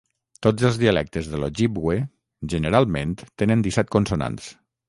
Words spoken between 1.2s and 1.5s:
de